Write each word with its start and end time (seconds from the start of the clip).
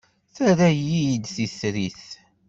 Terra-iyi 0.35 1.03
d 1.23 1.23
titrit. 1.35 2.03